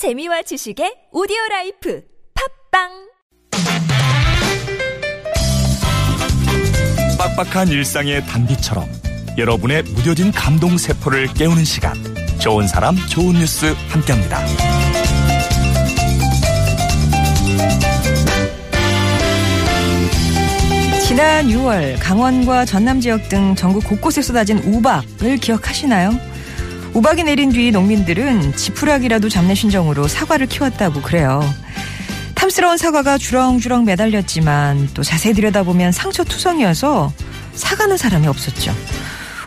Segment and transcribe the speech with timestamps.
[0.00, 2.02] 재미와 지식의 오디오 life
[2.72, 2.88] 팟빵
[7.18, 8.88] 빡빡한 일상의 단비처럼
[9.36, 11.92] 여러분의 무뎌진 감동 세포를 깨우는 시간
[12.40, 14.40] 좋은 사람 좋은 뉴스 함께합니다.
[21.06, 26.29] 지난 6월 강원과 전남 지역 등 전국 곳곳에 쏟아진 우박을 기억하시나요?
[26.92, 31.40] 우박이 내린 뒤 농민들은 지푸라기라도 잡는 심정으로 사과를 키웠다고 그래요.
[32.34, 37.12] 탐스러운 사과가 주렁주렁 매달렸지만 또 자세히 들여다보면 상처 투성이어서
[37.54, 38.74] 사가는 사람이 없었죠.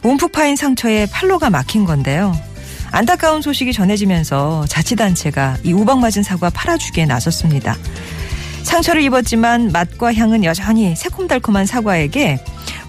[0.04, 2.38] 움푹 파인 상처에 팔로가 막힌 건데요.
[2.92, 7.76] 안타까운 소식이 전해지면서 자치단체가 이 우박 맞은 사과 팔아주기에 나섰습니다.
[8.62, 12.40] 상처를 입었지만 맛과 향은 여전히 새콤달콤한 사과에게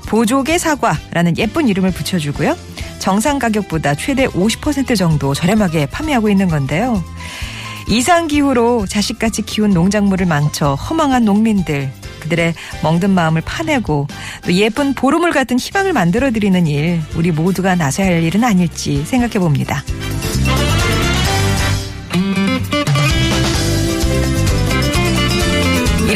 [0.06, 2.56] 보조개 사과라는 예쁜 이름을 붙여주고요.
[3.04, 7.04] 정상 가격보다 최대 50% 정도 저렴하게 판매하고 있는 건데요.
[7.86, 14.06] 이상 기후로 자식같이 키운 농작물을 망쳐 허망한 농민들, 그들의 멍든 마음을 파내고
[14.46, 19.34] 또 예쁜 보름을 같은 희망을 만들어 드리는 일, 우리 모두가 나서야 할 일은 아닐지 생각해
[19.34, 19.84] 봅니다.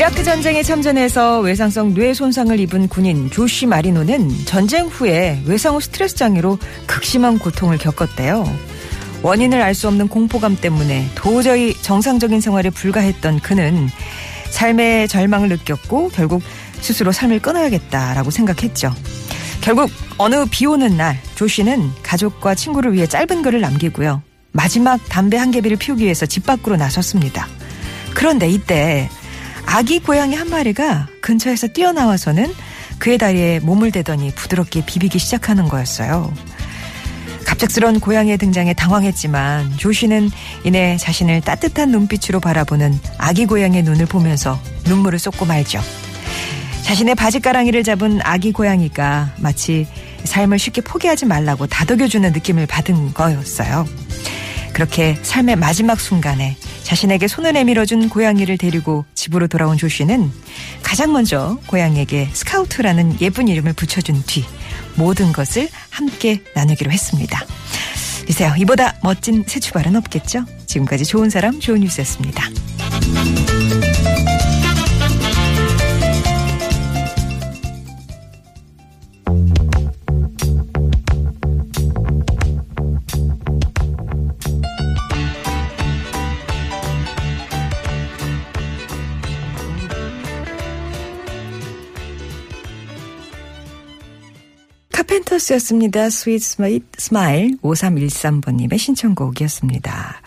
[0.09, 6.17] 이라크 전쟁에 참전해서 외상성 뇌 손상을 입은 군인 조시 마리노는 전쟁 후에 외상 후 스트레스
[6.17, 8.51] 장애로 극심한 고통을 겪었대요.
[9.23, 13.91] 원인을 알 수 없는 공포감 때문에 도저히 정상적인 생활에 불과했던 그는
[14.49, 16.43] 삶의 절망을 느꼈고 결국
[16.81, 18.95] 스스로 삶을 끊어야겠다라고 생각했죠.
[19.61, 24.23] 결국 어느 비 오는 날 조씨는 가족과 친구를 위해 짧은 글을 남기고요.
[24.53, 27.47] 마지막 담배 한 개비를 피우기 위해서 집 밖으로 나섰습니다.
[28.15, 29.11] 그런데 이때
[29.71, 32.55] 아기 고양이 한 마리가 근처에서 뛰어나와서는
[32.99, 36.33] 그의 다리에 몸을 대더니 부드럽게 비비기 시작하는 거였어요.
[37.45, 40.31] 갑작스런 고양이의 등장에 당황했지만 조씨는
[40.65, 45.83] 이내 자신을 따뜻한 눈빛으로 바라보는 아기 고양이의 눈을 보면서 눈물을 쏟고 말죠.
[46.85, 49.87] 자신의 바지가랑이를 잡은 아기 고양이가 마치
[50.25, 53.87] 삶을 쉽게 포기하지 말라고 다독여주는 느낌을 받은 거였어요.
[54.73, 56.57] 그렇게 삶의 마지막 순간에
[56.89, 60.33] 자신에게 손을 내밀어준 고양이를 데리고 집으로 돌아온 조 씨는
[60.83, 64.43] 가장 먼저 고양이에게 스카우트라는 예쁜 이름을 붙여준 뒤
[64.95, 67.45] 모든 것을 함께 나누기로 했습니다.
[68.27, 68.55] 이세요.
[68.57, 70.47] 이보다 멋진 새 출발은 없겠죠?
[70.65, 72.49] 지금까지 좋은 사람, 좋은 뉴스였습니다.
[94.99, 96.11] 카펜터스였습니다.
[96.11, 96.43] Sweet
[96.99, 100.21] Smile 5313번님의 신청곡이었습니다.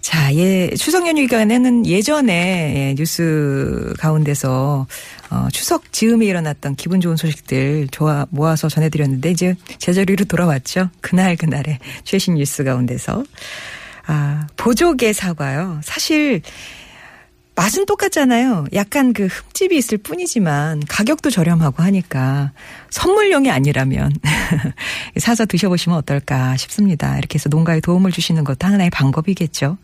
[0.00, 4.86] 자, 예, 추석 연휴 기간에는 예전에 예, 뉴스 가운데서
[5.30, 10.90] 어, 추석 즈음에 일어났던 기분 좋은 소식들 좋아 모아서 전해드렸는데 이제 제자리로 돌아왔죠.
[11.00, 13.24] 그날 그날의 최신 뉴스 가운데서
[14.06, 15.80] 아 보조개 사과요.
[15.82, 16.42] 사실
[17.56, 18.66] 맛은 똑같잖아요.
[18.72, 22.50] 약간 그 흠집이 있을 뿐이지만 가격도 저렴하고 하니까
[22.90, 24.12] 선물용이 아니라면
[25.18, 27.16] 사서 드셔보시면 어떨까 싶습니다.
[27.16, 29.78] 이렇게 해서 농가에 도움을 주시는 것도 하나의 방법이겠죠.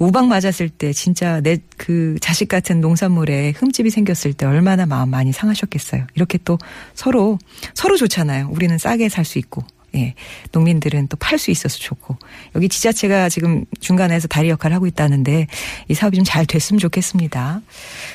[0.00, 5.32] 우박 맞았을 때 진짜 내 그 자식 같은 농산물에 흠집이 생겼을 때 얼마나 마음 많이
[5.32, 6.06] 상하셨겠어요.
[6.14, 6.58] 이렇게 또
[6.94, 7.38] 서로
[7.74, 8.48] 서로 좋잖아요.
[8.50, 9.64] 우리는 싸게 살 수 있고
[9.94, 10.14] 예.
[10.52, 12.16] 농민들은 또 팔 수 있어서 좋고
[12.54, 15.46] 여기 지자체가 지금 중간에서 다리 역할을 하고 있다는데
[15.88, 17.60] 이 사업이 좀 잘 됐으면 좋겠습니다.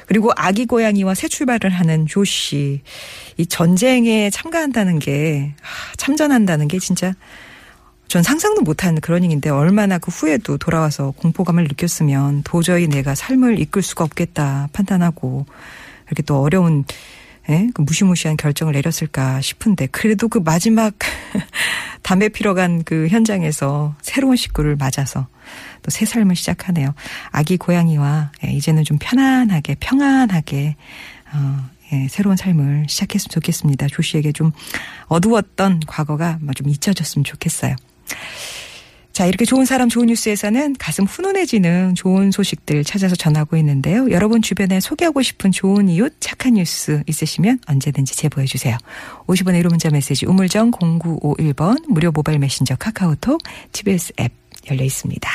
[0.05, 2.81] 그리고 아기 고양이와 새 출발을 하는 조 씨.
[3.37, 5.53] 이 전쟁에 참가한다는 게
[5.97, 7.13] 참전한다는 게 진짜
[8.07, 13.83] 전 상상도 못한 그런 얘기인데 얼마나 그 후에도 돌아와서 공포감을 느꼈으면 도저히 내가 삶을 이끌
[13.83, 15.45] 수가 없겠다 판단하고
[16.07, 16.83] 이렇게 또 어려운
[17.49, 17.67] 예?
[17.73, 20.93] 그 무시무시한 결정을 내렸을까 싶은데 그래도 그 마지막
[22.03, 25.27] 담배 피러 간 그 현장에서 새로운 식구를 맞아서
[25.83, 26.93] 또 새 삶을 시작하네요.
[27.31, 30.75] 아기 고양이와 예, 이제는 좀 편안하게 평안하게
[31.33, 33.87] 어, 예, 새로운 삶을 시작했으면 좋겠습니다.
[33.87, 34.51] 조 씨에게 좀
[35.07, 37.75] 어두웠던 과거가 뭐좀 잊혀졌으면 좋겠어요.
[39.19, 44.09] 자, 이렇게 좋은 사람 좋은 뉴스에서는 가슴 훈훈해지는 좋은 소식들 찾아서 전하고 있는데요.
[44.11, 48.77] 여러분 주변에 소개하고 싶은 좋은 이웃 착한 뉴스 있으시면 언제든지 제보해 주세요.
[49.27, 53.41] 50원의 1호 문자 메시지 우물정 0951번 무료 모바일 메신저 카카오톡
[53.73, 54.31] TBS 앱
[54.71, 55.29] 열려 있습니다.